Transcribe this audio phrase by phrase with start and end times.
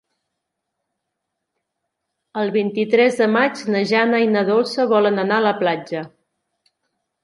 [2.45, 6.07] El vint-i-tres de maig na Jana i na Dolça volen anar a la platja.